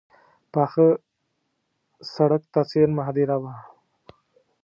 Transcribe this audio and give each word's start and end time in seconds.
پاخه 0.53 0.87
سړک 2.13 2.43
ته 2.53 2.61
څېرمه 2.69 3.01
هدیره 3.07 3.37
وه. 3.41 3.53